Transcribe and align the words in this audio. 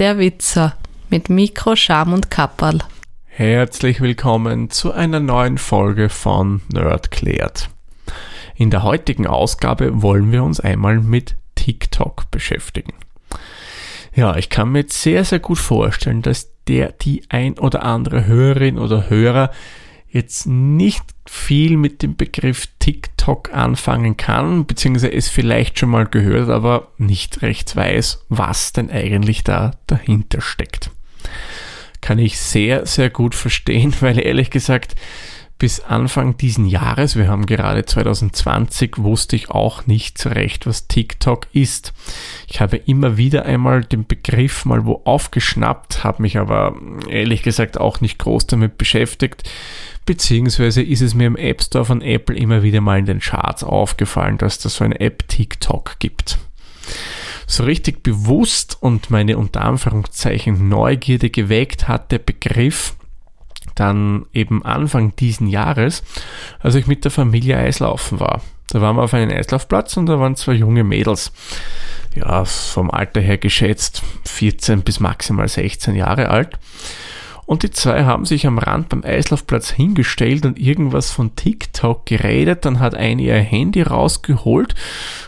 der 0.00 0.18
Witzer 0.18 0.76
mit 1.10 1.28
Mikro, 1.28 1.76
Scham 1.76 2.14
und 2.14 2.30
Kapperl. 2.30 2.78
Herzlich 3.26 4.00
willkommen 4.00 4.70
zu 4.70 4.92
einer 4.92 5.20
neuen 5.20 5.58
Folge 5.58 6.08
von 6.08 6.62
Nerd 6.72 7.10
klärt. 7.10 7.68
In 8.54 8.70
der 8.70 8.82
heutigen 8.82 9.26
Ausgabe 9.26 10.00
wollen 10.00 10.32
wir 10.32 10.42
uns 10.42 10.58
einmal 10.58 11.00
mit 11.00 11.36
TikTok 11.54 12.30
beschäftigen. 12.30 12.94
Ja, 14.14 14.36
ich 14.36 14.48
kann 14.48 14.72
mir 14.72 14.80
jetzt 14.80 15.02
sehr, 15.02 15.22
sehr 15.26 15.38
gut 15.38 15.58
vorstellen, 15.58 16.22
dass 16.22 16.50
der, 16.66 16.92
die 16.92 17.24
ein 17.28 17.58
oder 17.58 17.82
andere 17.82 18.26
Hörerin 18.26 18.78
oder 18.78 19.10
Hörer 19.10 19.50
jetzt 20.10 20.46
nicht 20.46 21.02
viel 21.26 21.76
mit 21.76 22.02
dem 22.02 22.16
Begriff 22.16 22.66
TikTok 22.80 23.52
anfangen 23.52 24.16
kann, 24.16 24.66
beziehungsweise 24.66 25.12
es 25.12 25.28
vielleicht 25.28 25.78
schon 25.78 25.90
mal 25.90 26.06
gehört, 26.06 26.50
aber 26.50 26.88
nicht 26.98 27.42
recht 27.42 27.74
weiß, 27.76 28.26
was 28.28 28.72
denn 28.72 28.90
eigentlich 28.90 29.44
da 29.44 29.72
dahinter 29.86 30.40
steckt. 30.40 30.90
Kann 32.00 32.18
ich 32.18 32.38
sehr, 32.38 32.86
sehr 32.86 33.10
gut 33.10 33.34
verstehen, 33.34 33.94
weil 34.00 34.18
ehrlich 34.18 34.50
gesagt, 34.50 34.96
bis 35.60 35.80
Anfang 35.80 36.38
diesen 36.38 36.66
Jahres, 36.66 37.16
wir 37.16 37.28
haben 37.28 37.44
gerade 37.46 37.84
2020, 37.84 38.96
wusste 38.96 39.36
ich 39.36 39.50
auch 39.50 39.86
nicht 39.86 40.18
so 40.18 40.30
recht, 40.30 40.66
was 40.66 40.88
TikTok 40.88 41.46
ist. 41.52 41.92
Ich 42.48 42.60
habe 42.60 42.78
immer 42.78 43.18
wieder 43.18 43.44
einmal 43.44 43.84
den 43.84 44.06
Begriff 44.06 44.64
mal 44.64 44.86
wo 44.86 45.02
aufgeschnappt, 45.04 46.02
habe 46.02 46.22
mich 46.22 46.38
aber 46.38 46.74
ehrlich 47.08 47.42
gesagt 47.42 47.78
auch 47.78 48.00
nicht 48.00 48.18
groß 48.18 48.48
damit 48.48 48.78
beschäftigt 48.78 49.48
beziehungsweise 50.06 50.82
ist 50.82 51.02
es 51.02 51.14
mir 51.14 51.26
im 51.26 51.36
App 51.36 51.62
Store 51.62 51.84
von 51.84 52.02
Apple 52.02 52.36
immer 52.36 52.64
wieder 52.64 52.80
mal 52.80 52.98
in 52.98 53.04
den 53.04 53.20
Charts 53.20 53.62
aufgefallen, 53.62 54.38
dass 54.38 54.58
da 54.58 54.68
so 54.68 54.82
eine 54.82 54.98
App 54.98 55.28
TikTok 55.28 56.00
gibt. 56.00 56.38
So 57.46 57.62
richtig 57.64 58.02
bewusst 58.02 58.76
und 58.80 59.10
meine 59.10 59.38
unter 59.38 59.60
Anführungszeichen 59.60 60.68
Neugierde 60.68 61.30
geweckt 61.30 61.86
hat 61.86 62.10
der 62.10 62.18
Begriff 62.18 62.96
dann 63.74 64.26
eben 64.32 64.64
Anfang 64.64 65.14
diesen 65.16 65.46
Jahres, 65.46 66.02
als 66.60 66.74
ich 66.74 66.86
mit 66.86 67.04
der 67.04 67.10
Familie 67.10 67.56
Eislaufen 67.56 68.20
war. 68.20 68.42
Da 68.70 68.80
waren 68.80 68.96
wir 68.96 69.02
auf 69.02 69.14
einem 69.14 69.30
Eislaufplatz 69.30 69.96
und 69.96 70.06
da 70.06 70.20
waren 70.20 70.36
zwei 70.36 70.52
junge 70.52 70.84
Mädels. 70.84 71.32
Ja, 72.14 72.44
vom 72.44 72.90
Alter 72.90 73.20
her 73.20 73.38
geschätzt 73.38 74.02
14 74.26 74.82
bis 74.82 75.00
maximal 75.00 75.48
16 75.48 75.94
Jahre 75.94 76.28
alt. 76.28 76.58
Und 77.46 77.64
die 77.64 77.72
zwei 77.72 78.04
haben 78.04 78.26
sich 78.26 78.46
am 78.46 78.58
Rand 78.58 78.90
beim 78.90 79.02
Eislaufplatz 79.02 79.70
hingestellt 79.70 80.46
und 80.46 80.56
irgendwas 80.56 81.10
von 81.10 81.34
TikTok 81.34 82.06
geredet. 82.06 82.64
Dann 82.64 82.78
hat 82.78 82.94
eine 82.94 83.22
ihr 83.22 83.34
Handy 83.34 83.82
rausgeholt, 83.82 84.76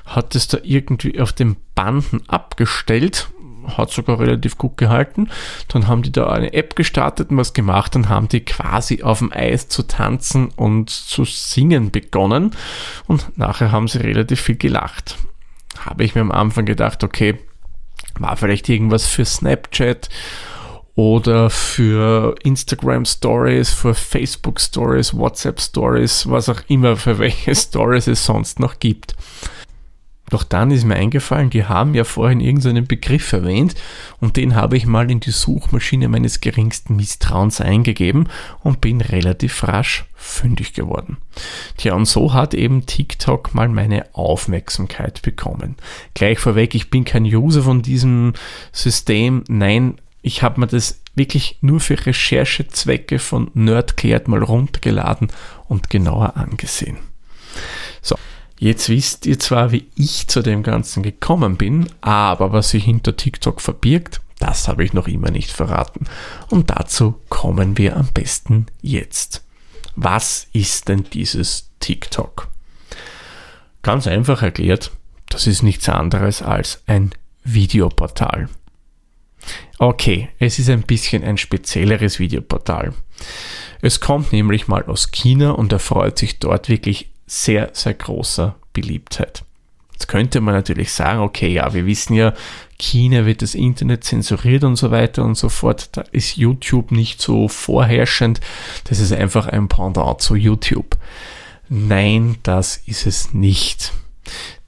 hat 0.07 0.37
es 0.37 0.47
da 0.47 0.59
irgendwie 0.63 1.19
auf 1.19 1.33
den 1.33 1.57
Banden 1.75 2.23
abgestellt, 2.29 3.29
hat 3.69 3.91
sogar 3.91 4.21
relativ 4.21 4.59
gut 4.59 4.77
gehalten. 4.77 5.29
Dann 5.69 5.89
haben 5.89 6.03
die 6.03 6.13
da 6.13 6.29
eine 6.29 6.53
App 6.53 6.77
gestartet 6.77 7.31
und 7.31 7.37
was 7.37 7.53
gemacht 7.53 7.97
und 7.97 8.09
haben 8.09 8.29
die 8.29 8.41
quasi 8.41 9.03
auf 9.03 9.19
dem 9.19 9.33
Eis 9.33 9.69
zu 9.69 9.83
tanzen 9.83 10.49
und 10.57 10.91
zu 10.91 11.25
singen 11.25 11.91
begonnen. 11.91 12.53
Und 13.07 13.37
nachher 13.37 13.73
haben 13.73 13.89
sie 13.89 13.99
relativ 13.99 14.41
viel 14.41 14.57
gelacht. 14.57 15.17
Habe 15.79 16.05
ich 16.05 16.15
mir 16.15 16.21
am 16.21 16.33
Anfang 16.33 16.65
gedacht, 16.65 17.03
okay, 17.05 17.39
war 18.19 18.37
vielleicht 18.37 18.69
irgendwas 18.69 19.07
für 19.07 19.25
Snapchat 19.25 20.09
oder 20.95 21.49
für 21.49 22.35
Instagram 22.43 23.05
Stories, 23.07 23.71
für 23.71 23.95
Facebook 23.95 24.61
Stories, 24.61 25.15
WhatsApp 25.15 25.61
Stories, 25.61 26.29
was 26.29 26.49
auch 26.49 26.61
immer, 26.69 26.97
für 26.97 27.19
welche 27.19 27.55
Stories 27.55 28.07
es 28.07 28.25
sonst 28.25 28.61
noch 28.61 28.79
gibt. 28.79 29.15
Doch 30.33 30.45
dann 30.45 30.71
ist 30.71 30.85
mir 30.85 30.95
eingefallen, 30.95 31.51
die 31.51 31.67
haben 31.67 31.93
ja 31.93 32.05
vorhin 32.05 32.41
irgendeinen 32.41 32.87
Begriff 32.87 33.35
erwähnt 33.35 33.75
und 34.19 34.39
den 34.39 34.55
habe 34.55 34.79
ich 34.79 34.87
mal 34.87 35.11
in 35.11 35.21
die 35.21 35.31
Suchmaschine 35.31 36.09
meines 36.09 36.41
geringsten 36.41 36.97
Misstrauens 36.97 37.61
eingegeben 37.61 38.31
und 38.63 38.81
bin 38.81 39.03
relativ 39.03 39.63
rasch 39.63 40.07
fündig 40.15 40.73
geworden. 40.73 41.19
Tja, 41.77 41.93
und 41.93 42.07
so 42.07 42.33
hat 42.33 42.55
eben 42.55 42.87
TikTok 42.87 43.55
mal 43.55 43.69
meine 43.69 44.07
Aufmerksamkeit 44.15 45.21
bekommen. 45.21 45.77
Gleich 46.15 46.39
vorweg, 46.39 46.75
ich 46.75 46.89
bin 46.89 47.05
kein 47.05 47.27
User 47.27 47.65
von 47.65 47.83
diesem 47.83 48.33
System. 48.73 49.45
Nein, 49.49 50.01
ich 50.23 50.43
habe 50.43 50.61
mir 50.61 50.67
das 50.67 51.03
wirklich 51.15 51.59
nur 51.61 51.81
für 51.81 52.07
Recherchezwecke 52.07 53.19
von 53.19 53.51
Nerdklärt 53.53 54.29
mal 54.29 54.43
runtergeladen 54.43 55.29
und 55.69 55.91
genauer 55.91 56.39
angesehen. 56.39 56.97
So, 58.01 58.17
jetzt 58.63 58.89
wisst 58.89 59.27
ihr 59.27 59.39
zwar, 59.39 59.73
wie 59.73 59.89
ich 59.97 60.29
zu 60.29 60.41
dem 60.41 60.63
Ganzen 60.63 61.03
gekommen 61.03 61.57
bin, 61.57 61.89
aber 62.01 62.53
was 62.53 62.71
sich 62.71 62.85
hinter 62.85 63.17
TikTok 63.17 63.61
verbirgt, 63.61 64.21
das 64.39 64.69
habe 64.69 64.85
ich 64.85 64.93
noch 64.93 65.09
immer 65.09 65.31
nicht 65.31 65.51
verraten. 65.51 66.07
Und 66.49 66.71
dazu 66.71 67.21
kommen 67.29 67.77
wir 67.77 67.97
am 67.97 68.09
besten 68.13 68.67
jetzt. 68.81 69.45
Was 69.97 70.47
ist 70.53 70.89
denn 70.89 71.05
dieses 71.13 71.71
TikTok? 71.81 72.49
Ganz 73.83 74.07
einfach 74.07 74.43
erklärt, 74.43 74.93
das 75.29 75.47
ist 75.47 75.63
nichts 75.63 75.89
anderes 75.89 76.41
als 76.41 76.83
ein 76.87 77.13
Videoportal. 77.45 78.49
Okay, 79.79 80.29
es 80.39 80.61
ist 80.61 80.71
ein 80.71 80.83
bisschen 80.83 81.25
ein 81.25 81.37
spezielleres 81.37 82.21
Videoportal. 82.21 82.95
Es 83.81 83.99
kommt 83.99 84.33
nämlich 84.33 84.69
mal 84.69 84.85
aus 84.85 85.11
China 85.11 85.51
und 85.51 85.73
erfreut 85.73 86.19
sich 86.19 86.39
dort 86.39 86.69
wirklich 86.69 87.12
sehr, 87.27 87.71
sehr 87.73 87.95
großer 87.95 88.57
Beliebtheit. 88.73 89.45
Jetzt 89.93 90.09
könnte 90.09 90.41
man 90.41 90.55
natürlich 90.55 90.93
sagen, 90.93 91.21
okay, 91.21 91.49
ja, 91.53 91.73
wir 91.75 91.87
wissen 91.87 92.15
ja, 92.15 92.35
China 92.77 93.25
wird 93.25 93.43
das 93.43 93.55
Internet 93.55 94.03
zensuriert 94.03 94.65
und 94.65 94.75
so 94.75 94.91
weiter 94.91 95.25
und 95.25 95.37
so 95.37 95.49
fort. 95.49 95.91
Da 95.93 96.03
ist 96.11 96.37
YouTube 96.37 96.91
nicht 96.91 97.23
so 97.23 97.47
vorherrschend. 97.47 98.41
Das 98.85 98.99
ist 98.99 99.13
einfach 99.13 99.47
ein 99.47 99.69
Pendant 99.69 100.21
zu 100.21 100.35
YouTube. 100.35 100.99
Nein, 101.69 102.39
das 102.43 102.79
ist 102.87 103.07
es 103.07 103.33
nicht. 103.33 103.93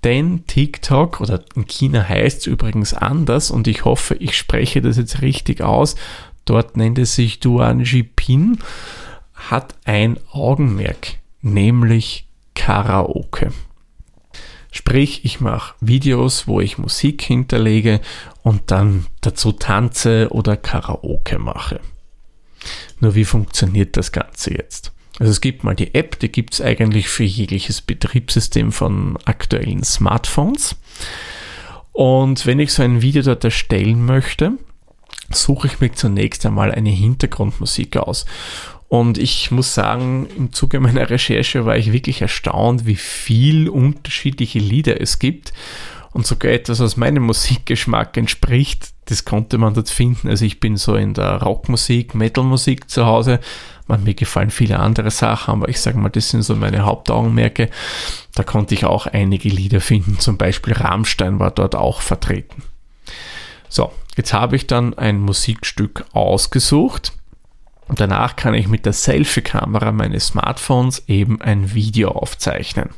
Denn 0.04 0.47
TikTok 0.47 1.20
oder 1.20 1.43
in 1.56 1.66
China 1.66 2.09
heißt 2.09 2.43
es 2.43 2.47
übrigens 2.47 2.94
anders 2.94 3.50
und 3.50 3.66
ich 3.66 3.84
hoffe, 3.84 4.14
ich 4.14 4.37
spreche 4.37 4.82
das 4.82 4.98
jetzt 4.98 5.22
richtig 5.22 5.62
aus. 5.62 5.97
Dort 6.44 6.76
nennt 6.76 6.98
es 6.98 7.14
sich 7.14 7.41
Duan 7.41 7.81
Jipin, 7.81 8.59
hat 9.32 9.75
ein 9.84 10.19
Augenmerk, 10.31 11.14
nämlich 11.41 12.28
Karaoke. 12.64 13.52
Sprich, 14.72 15.26
ich 15.26 15.38
mache 15.38 15.75
Videos, 15.82 16.48
wo 16.48 16.62
ich 16.62 16.78
Musik 16.78 17.20
hinterlege 17.20 18.00
und 18.42 18.70
dann 18.70 19.04
dazu 19.20 19.52
tanze 19.52 20.28
oder 20.30 20.56
Karaoke 20.56 21.38
mache. 21.38 21.80
Nur 23.00 23.14
wie 23.14 23.26
funktioniert 23.26 23.98
das 23.98 24.12
Ganze 24.12 24.54
jetzt? 24.54 24.92
Also 25.19 25.30
es 25.30 25.42
gibt 25.42 25.62
mal 25.62 25.75
die 25.75 25.94
App, 25.94 26.19
die 26.20 26.32
gibt 26.32 26.54
es 26.54 26.62
eigentlich 26.62 27.10
für 27.10 27.25
jegliches 27.25 27.82
Betriebssystem 27.82 28.72
von 28.72 29.19
aktuellen 29.26 29.84
Smartphones. 29.84 30.75
Und 31.92 32.46
wenn 32.46 32.60
ich 32.60 32.72
so 32.72 32.82
ein 32.82 33.02
Video 33.02 33.20
dort 33.20 33.44
erstellen 33.44 34.06
möchte, 34.06 34.52
suche 35.31 35.66
ich 35.66 35.81
mir 35.81 35.92
zunächst 35.92 36.46
einmal 36.46 36.72
eine 36.72 36.88
Hintergrundmusik 36.88 37.98
aus. 37.98 38.25
Und 38.94 39.19
ich 39.19 39.50
muss 39.50 39.75
sagen, 39.75 40.28
im 40.37 40.52
Zuge 40.52 40.79
meiner 40.79 41.11
Recherche 41.11 41.67
war 41.67 41.76
ich 41.76 41.93
wirklich 41.93 42.23
erstaunt, 42.23 42.87
wie 42.87 42.94
viel 42.94 43.69
unterschiedliche 43.69 44.61
Lieder 44.61 45.00
es 45.00 45.19
gibt. 45.19 45.52
Und 46.12 46.29
sogar 46.29 46.52
etwas, 46.52 46.79
was 46.79 46.96
meinem 46.96 47.23
Musikgeschmack 47.25 48.17
entspricht, 48.17 48.94
das 49.06 49.25
konnte 49.25 49.58
man 49.58 49.75
dort 49.75 49.91
finden. 49.91 50.29
Also 50.29 50.44
ich 50.44 50.61
bin 50.61 50.76
so 50.76 50.94
in 50.94 51.12
der 51.12 51.43
Rockmusik, 51.43 52.14
Metalmusik 52.14 52.88
zu 52.88 53.05
Hause, 53.05 53.41
man, 53.88 54.05
mir 54.05 54.14
gefallen 54.14 54.50
viele 54.50 54.79
andere 54.79 55.11
Sachen, 55.11 55.55
aber 55.55 55.69
ich 55.69 55.81
sage 55.81 55.99
mal, 55.99 56.11
das 56.11 56.29
sind 56.29 56.43
so 56.43 56.55
meine 56.55 56.85
Hauptaugenmerke. 56.85 57.70
Da 58.37 58.44
konnte 58.44 58.75
ich 58.75 58.85
auch 58.85 59.08
einige 59.08 59.49
Lieder 59.49 59.81
finden, 59.81 60.20
zum 60.20 60.38
Beispiel 60.38 60.73
Rammstein 60.73 61.41
war 61.41 61.50
dort 61.50 61.75
auch 61.75 62.00
vertreten. 62.00 62.62
So, 63.69 63.91
jetzt 64.17 64.32
habe 64.32 64.55
ich 64.55 64.69
dann 64.69 64.94
ein 64.94 65.19
Musikstück 65.19 66.05
ausgesucht. 66.12 67.12
Und 67.88 68.00
danach 68.00 68.36
kann 68.36 68.54
ich 68.54 68.69
mit 68.69 68.86
der 68.86 68.92
Selfie-Kamera 68.92 69.92
meines 69.92 70.28
Smartphones 70.28 71.04
eben 71.06 71.40
ein 71.40 71.75
Video 71.75 72.10
aufzeichnen. 72.10 72.90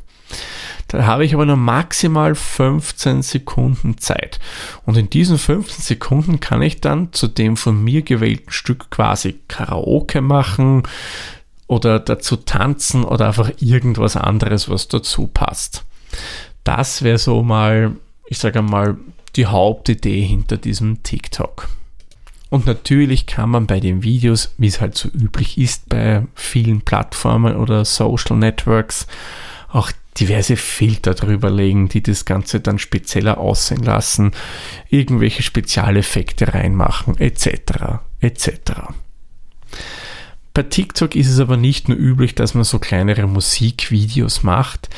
Da 0.87 1.05
habe 1.05 1.25
ich 1.25 1.33
aber 1.33 1.45
nur 1.45 1.57
maximal 1.57 2.33
15 2.33 3.21
Sekunden 3.21 3.97
Zeit. 3.97 4.39
Und 4.85 4.95
in 4.95 5.09
diesen 5.09 5.37
15 5.37 5.83
Sekunden 5.83 6.39
kann 6.39 6.61
ich 6.61 6.79
dann 6.79 7.11
zu 7.11 7.27
dem 7.27 7.57
von 7.57 7.83
mir 7.83 8.03
gewählten 8.03 8.51
Stück 8.51 8.89
quasi 8.89 9.39
Karaoke 9.49 10.21
machen 10.21 10.83
oder 11.67 11.99
dazu 11.99 12.37
tanzen 12.37 13.03
oder 13.03 13.27
einfach 13.27 13.51
irgendwas 13.59 14.15
anderes, 14.15 14.69
was 14.69 14.87
dazu 14.87 15.27
passt. 15.27 15.83
Das 16.63 17.01
wäre 17.01 17.17
so 17.17 17.43
mal, 17.43 17.91
ich 18.27 18.39
sage 18.39 18.61
mal, 18.61 18.97
die 19.35 19.45
Hauptidee 19.45 20.21
hinter 20.21 20.55
diesem 20.55 21.03
TikTok. 21.03 21.67
Und 22.49 22.65
natürlich 22.65 23.25
kann 23.25 23.49
man 23.49 23.67
bei 23.67 23.79
den 23.79 24.03
Videos, 24.03 24.53
wie 24.57 24.67
es 24.67 24.79
halt 24.79 24.95
so 24.95 25.09
üblich 25.09 25.57
ist 25.57 25.89
bei 25.89 26.25
vielen 26.33 26.81
Plattformen 26.81 27.55
oder 27.57 27.83
Social 27.83 28.37
Networks, 28.37 29.07
auch 29.69 29.91
diverse 30.19 30.55
Filter 30.55 31.13
drüber 31.13 31.49
legen, 31.49 31.89
die 31.89 32.01
das 32.01 32.25
Ganze 32.25 32.59
dann 32.59 32.79
spezieller 32.79 33.37
aussehen 33.37 33.83
lassen, 33.83 34.31
irgendwelche 34.89 35.43
Spezialeffekte 35.43 36.53
reinmachen, 36.53 37.17
etc. 37.19 37.99
etc. 38.19 38.49
Bei 40.53 40.63
TikTok 40.63 41.15
ist 41.15 41.29
es 41.29 41.39
aber 41.39 41.57
nicht 41.57 41.87
nur 41.87 41.97
üblich, 41.97 42.33
dass 42.33 42.55
man 42.55 42.63
so 42.63 42.79
kleinere 42.79 43.27
Musikvideos 43.27 44.41
macht. 44.41 44.89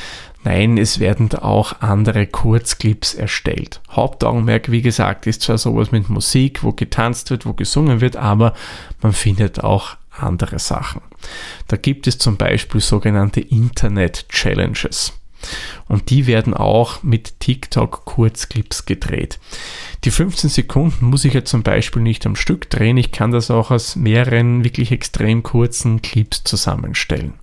Nein, 0.44 0.78
es 0.78 1.00
werden 1.00 1.34
auch 1.34 1.82
andere 1.82 2.26
Kurzclips 2.26 3.14
erstellt. 3.14 3.82
Hauptaugenmerk, 3.92 4.72
wie 4.72 4.82
gesagt, 4.82 5.28
ist 5.28 5.42
zwar 5.42 5.58
sowas 5.58 5.92
mit 5.92 6.10
Musik, 6.10 6.64
wo 6.64 6.72
getanzt 6.72 7.30
wird, 7.30 7.46
wo 7.46 7.54
gesungen 7.54 8.00
wird, 8.00 8.16
aber 8.16 8.54
man 9.02 9.12
findet 9.12 9.64
auch 9.64 9.98
andere 10.12 10.60
Sachen. 10.60 11.02
Da 11.68 11.76
gibt 11.76 12.08
es 12.08 12.18
zum 12.18 12.38
Beispiel 12.38 12.82
sogenannte 12.82 13.42
Internet 13.42 14.30
Challenges. 14.30 15.14
Und 15.88 16.10
die 16.10 16.28
werden 16.28 16.54
auch 16.54 17.02
mit 17.02 17.40
TikTok 17.40 18.06
Kurzclips 18.06 18.86
gedreht. 18.86 19.40
Die 20.04 20.12
15 20.12 20.50
Sekunden 20.50 21.06
muss 21.06 21.26
ich 21.26 21.34
ja 21.34 21.46
zum 21.46 21.64
Beispiel 21.64 22.02
nicht 22.02 22.26
am 22.26 22.36
Stück 22.36 22.70
drehen. 22.70 22.98
Ich 22.98 23.12
kann 23.12 23.32
das 23.32 23.50
auch 23.50 23.72
aus 23.72 23.96
mehreren 23.96 24.64
wirklich 24.64 24.92
extrem 24.92 25.44
kurzen 25.44 26.02
Clips 26.02 26.44
zusammenstellen. 26.44 27.34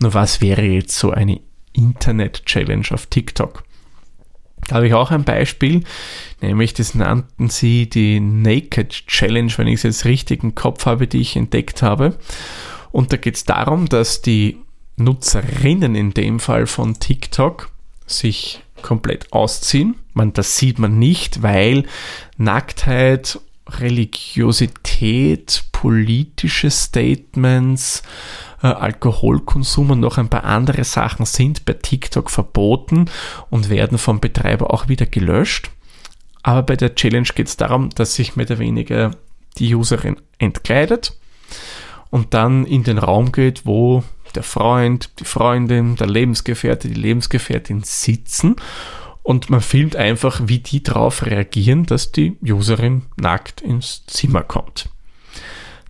Nur 0.00 0.12
was 0.14 0.40
wäre 0.40 0.62
jetzt 0.62 0.98
so 0.98 1.10
eine 1.10 1.40
Internet-Challenge 1.76 2.86
auf 2.90 3.06
TikTok? 3.06 3.62
Da 4.66 4.76
habe 4.76 4.88
ich 4.88 4.94
auch 4.94 5.10
ein 5.10 5.24
Beispiel, 5.24 5.84
nämlich 6.40 6.74
das 6.74 6.94
nannten 6.94 7.48
sie 7.48 7.88
die 7.88 8.18
Naked 8.18 9.06
Challenge, 9.06 9.52
wenn 9.56 9.68
ich 9.68 9.76
es 9.76 9.82
jetzt 9.84 10.04
richtig 10.04 10.42
im 10.42 10.54
Kopf 10.54 10.86
habe, 10.86 11.06
die 11.06 11.20
ich 11.20 11.36
entdeckt 11.36 11.82
habe. 11.82 12.16
Und 12.90 13.12
da 13.12 13.16
geht 13.16 13.36
es 13.36 13.44
darum, 13.44 13.88
dass 13.88 14.22
die 14.22 14.58
Nutzerinnen 14.96 15.94
in 15.94 16.14
dem 16.14 16.40
Fall 16.40 16.66
von 16.66 16.98
TikTok 16.98 17.70
sich 18.06 18.62
komplett 18.82 19.32
ausziehen. 19.32 19.96
Man, 20.14 20.32
das 20.32 20.56
sieht 20.56 20.78
man 20.78 20.98
nicht, 20.98 21.42
weil 21.42 21.84
Nacktheit, 22.36 23.40
Religiosität, 23.68 25.64
politische 25.86 26.68
Statements, 26.68 28.02
äh, 28.60 28.66
Alkoholkonsum 28.66 29.92
und 29.92 30.00
noch 30.00 30.18
ein 30.18 30.28
paar 30.28 30.42
andere 30.42 30.82
Sachen 30.82 31.26
sind 31.26 31.64
bei 31.64 31.74
TikTok 31.74 32.28
verboten 32.28 33.08
und 33.50 33.70
werden 33.70 33.96
vom 33.96 34.18
Betreiber 34.18 34.74
auch 34.74 34.88
wieder 34.88 35.06
gelöscht. 35.06 35.70
Aber 36.42 36.64
bei 36.64 36.74
der 36.74 36.96
Challenge 36.96 37.28
geht 37.32 37.46
es 37.46 37.56
darum, 37.56 37.90
dass 37.90 38.16
sich 38.16 38.34
mehr 38.34 38.46
oder 38.46 38.58
weniger 38.58 39.12
die 39.58 39.76
Userin 39.76 40.16
entkleidet 40.38 41.16
und 42.10 42.34
dann 42.34 42.66
in 42.66 42.82
den 42.82 42.98
Raum 42.98 43.30
geht, 43.30 43.64
wo 43.64 44.02
der 44.34 44.42
Freund, 44.42 45.20
die 45.20 45.24
Freundin, 45.24 45.94
der 45.94 46.08
Lebensgefährte, 46.08 46.88
die 46.88 46.94
Lebensgefährtin 46.94 47.84
sitzen 47.84 48.56
und 49.22 49.50
man 49.50 49.60
filmt 49.60 49.94
einfach, 49.94 50.40
wie 50.46 50.58
die 50.58 50.82
darauf 50.82 51.24
reagieren, 51.24 51.86
dass 51.86 52.10
die 52.10 52.36
Userin 52.42 53.02
nackt 53.16 53.60
ins 53.60 54.04
Zimmer 54.06 54.42
kommt. 54.42 54.88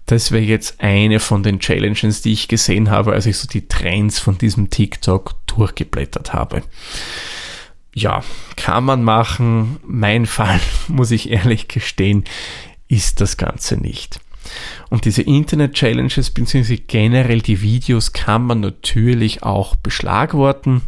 Das 0.06 0.30
wäre 0.30 0.44
jetzt 0.44 0.80
eine 0.80 1.18
von 1.18 1.42
den 1.42 1.58
Challenges, 1.58 2.22
die 2.22 2.32
ich 2.32 2.46
gesehen 2.48 2.90
habe, 2.90 3.12
als 3.12 3.26
ich 3.26 3.36
so 3.36 3.48
die 3.48 3.66
Trends 3.66 4.20
von 4.20 4.38
diesem 4.38 4.70
TikTok 4.70 5.34
durchgeblättert 5.46 6.32
habe. 6.32 6.62
Ja, 7.92 8.22
kann 8.56 8.84
man 8.84 9.02
machen. 9.02 9.78
Mein 9.84 10.26
Fall, 10.26 10.60
muss 10.88 11.10
ich 11.10 11.30
ehrlich 11.30 11.66
gestehen, 11.66 12.24
ist 12.88 13.20
das 13.20 13.36
Ganze 13.36 13.76
nicht. 13.76 14.20
Und 14.90 15.06
diese 15.06 15.22
Internet-Challenges 15.22 16.30
bzw. 16.30 16.76
generell 16.76 17.40
die 17.40 17.62
Videos 17.62 18.12
kann 18.12 18.44
man 18.44 18.60
natürlich 18.60 19.42
auch 19.42 19.74
beschlagworten. 19.74 20.82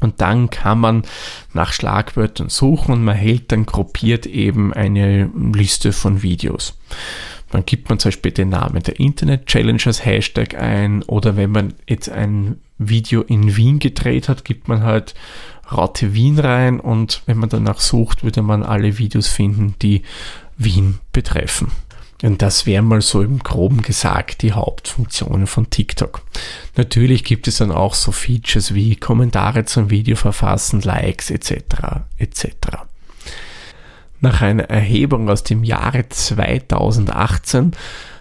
Und 0.00 0.20
dann 0.20 0.50
kann 0.50 0.80
man 0.80 1.02
nach 1.52 1.72
Schlagwörtern 1.72 2.48
suchen 2.48 2.92
und 2.92 3.04
man 3.04 3.16
hält 3.16 3.52
dann 3.52 3.66
gruppiert 3.66 4.26
eben 4.26 4.72
eine 4.72 5.30
Liste 5.52 5.92
von 5.92 6.22
Videos. 6.22 6.78
Dann 7.50 7.66
gibt 7.66 7.88
man 7.88 7.98
zum 7.98 8.10
Beispiel 8.10 8.32
den 8.32 8.50
Namen 8.50 8.82
der 8.82 9.00
Internet 9.00 9.46
Challenge 9.46 9.82
als 9.84 10.04
Hashtag 10.04 10.54
ein 10.54 11.02
oder 11.02 11.36
wenn 11.36 11.50
man 11.50 11.74
jetzt 11.88 12.08
ein 12.08 12.60
Video 12.78 13.22
in 13.22 13.56
Wien 13.56 13.78
gedreht 13.78 14.28
hat, 14.28 14.44
gibt 14.44 14.68
man 14.68 14.82
halt 14.82 15.14
Raute 15.70 16.14
Wien 16.14 16.38
rein 16.38 16.80
und 16.80 17.22
wenn 17.26 17.38
man 17.38 17.48
danach 17.48 17.78
sucht, 17.78 18.24
würde 18.24 18.42
man 18.42 18.64
alle 18.64 18.98
Videos 18.98 19.28
finden, 19.28 19.74
die 19.82 20.02
Wien 20.56 20.98
betreffen. 21.12 21.70
Und 22.22 22.42
das 22.42 22.66
wäre 22.66 22.82
mal 22.82 23.00
so 23.00 23.22
im 23.22 23.38
groben 23.38 23.80
gesagt 23.82 24.42
die 24.42 24.52
Hauptfunktionen 24.52 25.46
von 25.46 25.70
TikTok. 25.70 26.22
Natürlich 26.76 27.24
gibt 27.24 27.48
es 27.48 27.58
dann 27.58 27.72
auch 27.72 27.94
so 27.94 28.12
Features 28.12 28.74
wie 28.74 28.96
Kommentare 28.96 29.64
zum 29.64 29.90
Video 29.90 30.16
verfassen, 30.16 30.82
Likes 30.82 31.30
etc. 31.30 32.02
etc. 32.18 32.46
Nach 34.20 34.42
einer 34.42 34.64
Erhebung 34.64 35.30
aus 35.30 35.44
dem 35.44 35.64
Jahre 35.64 36.08
2018 36.08 37.72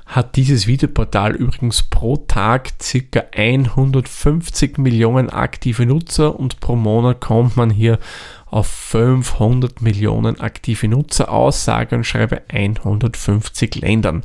hat 0.05 0.37
dieses 0.37 0.65
Videoportal 0.65 1.35
übrigens 1.35 1.83
pro 1.83 2.17
Tag 2.17 2.71
ca. 2.79 3.23
150 3.35 4.77
Millionen 4.79 5.29
aktive 5.29 5.85
Nutzer 5.85 6.39
und 6.39 6.59
pro 6.61 6.75
Monat 6.75 7.21
kommt 7.21 7.57
man 7.57 7.69
hier 7.69 7.99
auf 8.47 8.67
500 8.67 9.81
Millionen 9.81 10.39
aktive 10.39 10.87
Nutzer 10.87 11.31
aus, 11.31 11.63
sage 11.63 11.95
und 11.95 12.05
schreibe 12.05 12.41
150 12.49 13.75
Ländern. 13.75 14.23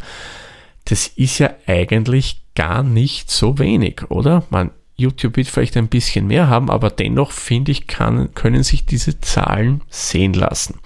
Das 0.87 1.09
ist 1.09 1.39
ja 1.39 1.51
eigentlich 1.67 2.41
gar 2.55 2.83
nicht 2.83 3.31
so 3.31 3.59
wenig, 3.59 4.11
oder? 4.11 4.45
Man, 4.49 4.71
YouTube 4.97 5.37
wird 5.37 5.49
vielleicht 5.49 5.77
ein 5.77 5.89
bisschen 5.89 6.29
mehr 6.29 6.49
haben, 6.49 6.71
aber 6.71 6.89
dennoch 6.89 7.33
finde 7.33 7.73
ich, 7.73 7.89
kann, 7.89 8.33
können 8.35 8.63
sich 8.63 8.87
diese 8.87 9.21
Zahlen 9.21 9.83
sehen 9.91 10.35
lassen. 10.35 10.79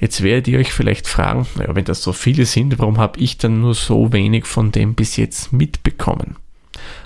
Jetzt 0.00 0.22
werdet 0.22 0.48
ihr 0.48 0.58
euch 0.58 0.72
vielleicht 0.72 1.08
fragen, 1.08 1.46
naja, 1.56 1.74
wenn 1.74 1.84
das 1.84 2.02
so 2.02 2.12
viele 2.12 2.46
sind, 2.46 2.78
warum 2.78 2.98
habe 2.98 3.18
ich 3.18 3.38
dann 3.38 3.60
nur 3.60 3.74
so 3.74 4.12
wenig 4.12 4.46
von 4.46 4.70
dem 4.70 4.94
bis 4.94 5.16
jetzt 5.16 5.52
mitbekommen? 5.52 6.36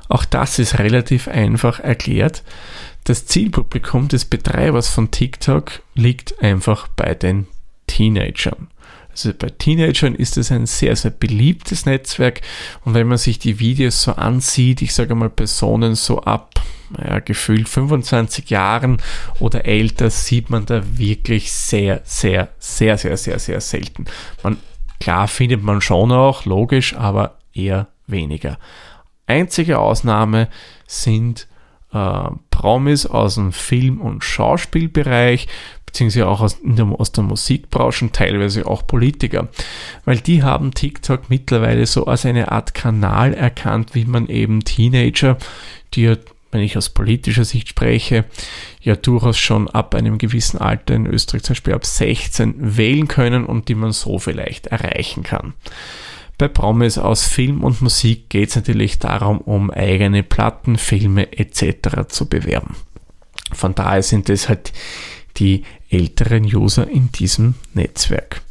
Auch 0.08 0.24
das 0.24 0.58
ist 0.58 0.78
relativ 0.78 1.28
einfach 1.28 1.80
erklärt. 1.80 2.42
Das 3.04 3.26
Zielpublikum 3.26 4.08
des 4.08 4.26
Betreibers 4.26 4.88
von 4.88 5.10
TikTok 5.10 5.82
liegt 5.94 6.42
einfach 6.42 6.86
bei 6.88 7.14
den 7.14 7.46
Teenagern. 7.86 8.68
Also 9.10 9.32
bei 9.34 9.48
Teenagern 9.50 10.14
ist 10.14 10.36
es 10.36 10.50
ein 10.52 10.66
sehr, 10.66 10.96
sehr 10.96 11.10
beliebtes 11.10 11.84
Netzwerk 11.84 12.40
und 12.84 12.94
wenn 12.94 13.08
man 13.08 13.18
sich 13.18 13.38
die 13.38 13.58
Videos 13.58 14.02
so 14.02 14.12
ansieht, 14.12 14.80
ich 14.82 14.94
sage 14.94 15.14
mal 15.14 15.30
Personen 15.30 15.94
so 15.94 16.22
ab 16.22 16.62
ja, 16.98 17.20
gefühlt 17.20 17.68
25 17.68 18.50
Jahren 18.50 18.98
oder 19.38 19.64
älter, 19.64 20.10
sieht 20.10 20.50
man 20.50 20.66
da 20.66 20.82
wirklich 20.96 21.52
sehr, 21.52 22.00
sehr, 22.04 22.48
sehr, 22.58 22.98
sehr, 22.98 23.16
sehr, 23.16 23.38
sehr 23.38 23.60
selten. 23.60 24.06
Man, 24.42 24.58
klar 25.00 25.28
findet 25.28 25.62
man 25.62 25.80
schon 25.80 26.12
auch, 26.12 26.44
logisch, 26.44 26.94
aber 26.94 27.38
eher 27.54 27.88
weniger. 28.06 28.58
Einzige 29.26 29.78
Ausnahme 29.78 30.48
sind 30.86 31.46
äh, 31.92 32.30
Promis 32.50 33.06
aus 33.06 33.34
dem 33.36 33.52
Film- 33.52 34.00
und 34.00 34.24
Schauspielbereich, 34.24 35.48
beziehungsweise 35.86 36.26
auch 36.26 36.40
aus, 36.40 36.58
der, 36.62 36.86
aus 36.86 37.12
der 37.12 37.24
Musikbranche 37.24 38.06
und 38.06 38.14
teilweise 38.14 38.66
auch 38.66 38.86
Politiker. 38.86 39.48
Weil 40.04 40.18
die 40.18 40.42
haben 40.42 40.72
TikTok 40.72 41.28
mittlerweile 41.28 41.86
so 41.86 42.06
als 42.06 42.24
eine 42.24 42.50
Art 42.50 42.74
Kanal 42.74 43.34
erkannt, 43.34 43.94
wie 43.94 44.06
man 44.06 44.28
eben 44.28 44.64
Teenager, 44.64 45.36
die 45.94 46.02
ja, 46.02 46.16
wenn 46.52 46.60
ich 46.60 46.76
aus 46.76 46.90
politischer 46.90 47.44
Sicht 47.44 47.68
spreche, 47.68 48.26
ja 48.80 48.94
durchaus 48.94 49.38
schon 49.38 49.68
ab 49.68 49.94
einem 49.94 50.18
gewissen 50.18 50.58
Alter 50.58 50.94
in 50.94 51.06
Österreich 51.06 51.42
zum 51.42 51.54
Beispiel 51.54 51.74
ab 51.74 51.84
16 51.84 52.76
wählen 52.76 53.08
können 53.08 53.44
und 53.44 53.68
die 53.68 53.74
man 53.74 53.92
so 53.92 54.18
vielleicht 54.18 54.68
erreichen 54.68 55.24
kann. 55.24 55.54
Bei 56.38 56.48
Promis 56.48 56.98
aus 56.98 57.24
Film 57.26 57.64
und 57.64 57.82
Musik 57.82 58.28
geht 58.28 58.50
es 58.50 58.56
natürlich 58.56 58.98
darum, 58.98 59.38
um 59.38 59.70
eigene 59.70 60.22
Platten, 60.22 60.76
Filme 60.76 61.32
etc. 61.38 62.08
zu 62.08 62.28
bewerben. 62.28 62.76
Von 63.52 63.74
daher 63.74 64.02
sind 64.02 64.28
es 64.28 64.48
halt 64.48 64.72
die 65.36 65.64
älteren 65.88 66.44
User 66.44 66.88
in 66.88 67.12
diesem 67.12 67.54
Netzwerk. 67.74 68.42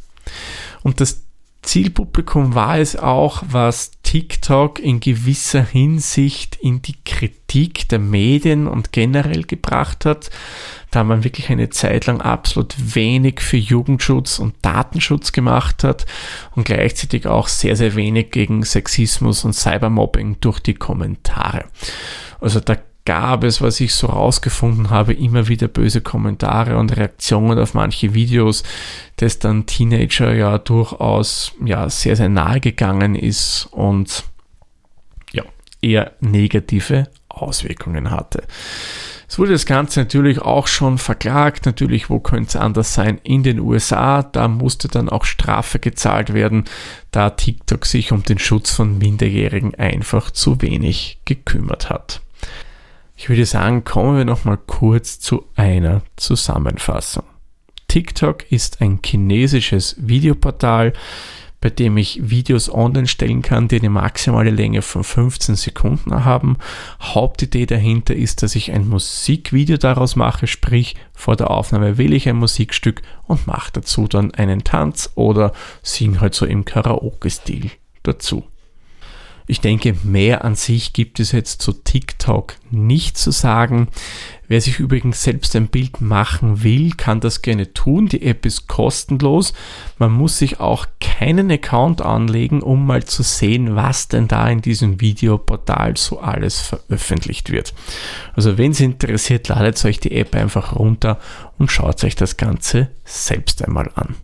Und 0.82 1.00
das 1.00 1.22
Zielpublikum 1.62 2.56
war 2.56 2.78
es 2.78 2.96
auch, 2.96 3.44
was 3.48 3.92
TikTok 4.02 4.80
in 4.80 4.98
gewisser 4.98 5.64
Hinsicht 5.64 6.56
in 6.56 6.82
die 6.82 6.96
Kritik 7.04 7.88
der 7.88 8.00
Medien 8.00 8.66
und 8.66 8.92
generell 8.92 9.44
gebracht 9.44 10.04
hat, 10.04 10.30
da 10.90 11.04
man 11.04 11.24
wirklich 11.24 11.50
eine 11.50 11.70
Zeit 11.70 12.06
lang 12.06 12.20
absolut 12.20 12.74
wenig 12.94 13.40
für 13.40 13.56
Jugendschutz 13.56 14.40
und 14.40 14.56
Datenschutz 14.62 15.30
gemacht 15.30 15.84
hat 15.84 16.04
und 16.56 16.64
gleichzeitig 16.64 17.26
auch 17.26 17.46
sehr, 17.46 17.76
sehr 17.76 17.94
wenig 17.94 18.32
gegen 18.32 18.64
Sexismus 18.64 19.44
und 19.44 19.54
Cybermobbing 19.54 20.38
durch 20.40 20.58
die 20.58 20.74
Kommentare. 20.74 21.64
Also 22.40 22.58
da 22.58 22.76
gab 23.04 23.44
es, 23.44 23.60
was 23.60 23.80
ich 23.80 23.94
so 23.94 24.06
rausgefunden 24.06 24.90
habe, 24.90 25.12
immer 25.12 25.48
wieder 25.48 25.68
böse 25.68 26.00
Kommentare 26.00 26.76
und 26.76 26.96
Reaktionen 26.96 27.58
auf 27.58 27.74
manche 27.74 28.14
Videos, 28.14 28.62
das 29.16 29.38
dann 29.38 29.66
Teenager 29.66 30.32
ja 30.34 30.58
durchaus 30.58 31.52
ja 31.64 31.88
sehr, 31.90 32.16
sehr 32.16 32.28
nahe 32.28 32.60
gegangen 32.60 33.14
ist 33.14 33.68
und 33.72 34.24
ja, 35.32 35.44
eher 35.80 36.12
negative 36.20 37.08
Auswirkungen 37.28 38.10
hatte. 38.10 38.44
Es 39.32 39.38
wurde 39.38 39.52
das 39.52 39.64
Ganze 39.64 40.00
natürlich 40.00 40.42
auch 40.42 40.66
schon 40.66 40.98
verklagt. 40.98 41.64
Natürlich, 41.64 42.10
wo 42.10 42.20
könnte 42.20 42.48
es 42.48 42.56
anders 42.56 42.92
sein? 42.92 43.18
In 43.22 43.42
den 43.42 43.60
USA. 43.60 44.22
Da 44.22 44.46
musste 44.46 44.88
dann 44.88 45.08
auch 45.08 45.24
Strafe 45.24 45.78
gezahlt 45.78 46.34
werden, 46.34 46.64
da 47.12 47.30
TikTok 47.30 47.86
sich 47.86 48.12
um 48.12 48.22
den 48.24 48.38
Schutz 48.38 48.72
von 48.72 48.98
Minderjährigen 48.98 49.74
einfach 49.74 50.30
zu 50.32 50.60
wenig 50.60 51.18
gekümmert 51.24 51.88
hat. 51.88 52.20
Ich 53.22 53.28
würde 53.28 53.46
sagen, 53.46 53.84
kommen 53.84 54.16
wir 54.16 54.24
nochmal 54.24 54.56
kurz 54.56 55.20
zu 55.20 55.44
einer 55.54 56.02
Zusammenfassung. 56.16 57.22
TikTok 57.86 58.50
ist 58.50 58.80
ein 58.80 58.98
chinesisches 59.00 59.94
Videoportal, 59.96 60.92
bei 61.60 61.70
dem 61.70 61.98
ich 61.98 62.18
Videos 62.30 62.68
online 62.68 63.06
stellen 63.06 63.40
kann, 63.40 63.68
die 63.68 63.78
eine 63.78 63.90
maximale 63.90 64.50
Länge 64.50 64.82
von 64.82 65.04
15 65.04 65.54
Sekunden 65.54 66.24
haben. 66.24 66.56
Hauptidee 67.00 67.66
dahinter 67.66 68.16
ist, 68.16 68.42
dass 68.42 68.56
ich 68.56 68.72
ein 68.72 68.88
Musikvideo 68.88 69.76
daraus 69.76 70.16
mache, 70.16 70.48
sprich 70.48 70.96
vor 71.14 71.36
der 71.36 71.52
Aufnahme 71.52 71.98
wähle 71.98 72.16
ich 72.16 72.28
ein 72.28 72.34
Musikstück 72.34 73.02
und 73.28 73.46
mache 73.46 73.70
dazu 73.74 74.08
dann 74.08 74.34
einen 74.34 74.64
Tanz 74.64 75.12
oder 75.14 75.52
singe 75.84 76.20
halt 76.20 76.34
so 76.34 76.44
im 76.44 76.64
Karaoke-Stil 76.64 77.70
dazu. 78.02 78.42
Ich 79.46 79.60
denke, 79.60 79.96
mehr 80.02 80.44
an 80.44 80.54
sich 80.54 80.92
gibt 80.92 81.20
es 81.20 81.32
jetzt 81.32 81.62
zu 81.62 81.72
TikTok 81.72 82.54
nicht 82.70 83.18
zu 83.18 83.30
sagen. 83.30 83.88
Wer 84.48 84.60
sich 84.60 84.78
übrigens 84.78 85.22
selbst 85.22 85.56
ein 85.56 85.68
Bild 85.68 86.00
machen 86.00 86.62
will, 86.62 86.92
kann 86.92 87.20
das 87.20 87.42
gerne 87.42 87.72
tun. 87.72 88.08
Die 88.08 88.22
App 88.22 88.44
ist 88.44 88.68
kostenlos. 88.68 89.54
Man 89.98 90.12
muss 90.12 90.38
sich 90.38 90.60
auch 90.60 90.86
keinen 91.00 91.50
Account 91.50 92.02
anlegen, 92.02 92.62
um 92.62 92.86
mal 92.86 93.04
zu 93.04 93.22
sehen, 93.22 93.76
was 93.76 94.08
denn 94.08 94.28
da 94.28 94.48
in 94.48 94.60
diesem 94.60 95.00
Videoportal 95.00 95.96
so 95.96 96.20
alles 96.20 96.60
veröffentlicht 96.60 97.50
wird. 97.50 97.72
Also 98.34 98.58
wenn 98.58 98.72
es 98.72 98.80
interessiert, 98.80 99.48
ladet 99.48 99.82
euch 99.84 100.00
die 100.00 100.14
App 100.16 100.34
einfach 100.34 100.76
runter 100.76 101.18
und 101.58 101.70
schaut 101.70 102.04
euch 102.04 102.16
das 102.16 102.36
Ganze 102.36 102.90
selbst 103.04 103.64
einmal 103.64 103.90
an. 103.94 104.16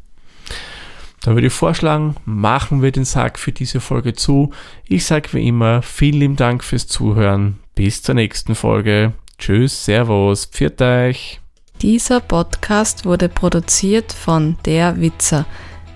Dann 1.28 1.36
würde 1.36 1.48
ich 1.48 1.52
vorschlagen, 1.52 2.16
machen 2.24 2.80
wir 2.80 2.90
den 2.90 3.04
Sack 3.04 3.38
für 3.38 3.52
diese 3.52 3.80
Folge 3.80 4.14
zu. 4.14 4.48
Ich 4.86 5.04
sage 5.04 5.34
wie 5.34 5.46
immer, 5.46 5.82
vielen 5.82 6.20
lieben 6.20 6.36
Dank 6.36 6.64
fürs 6.64 6.86
Zuhören. 6.86 7.58
Bis 7.74 8.02
zur 8.02 8.14
nächsten 8.14 8.54
Folge. 8.54 9.12
Tschüss, 9.36 9.84
Servus, 9.84 10.46
pfiat 10.46 10.80
euch. 10.80 11.38
Dieser 11.82 12.20
Podcast 12.20 13.04
wurde 13.04 13.28
produziert 13.28 14.10
von 14.10 14.56
Der 14.64 14.98
Witzer. 15.02 15.44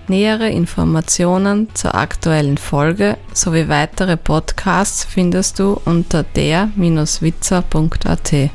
Nähere 0.07 0.51
Informationen 0.51 1.73
zur 1.73 1.95
aktuellen 1.95 2.59
Folge 2.59 3.17
sowie 3.33 3.69
weitere 3.69 4.17
Podcasts 4.17 5.03
findest 5.03 5.57
du 5.57 5.81
unter 5.83 6.21
der-witzer.at. 6.21 8.51